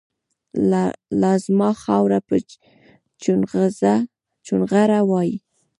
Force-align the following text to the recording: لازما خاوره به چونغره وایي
لازما 1.23 1.69
خاوره 1.83 2.19
به 2.27 2.37
چونغره 4.49 4.99
وایي 5.09 5.37